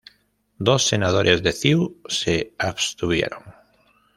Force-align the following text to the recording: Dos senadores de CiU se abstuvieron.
Dos 0.67 0.87
senadores 0.91 1.43
de 1.43 1.51
CiU 1.53 2.01
se 2.07 2.55
abstuvieron. 2.57 3.43